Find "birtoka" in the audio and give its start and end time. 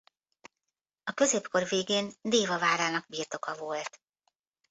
3.07-3.55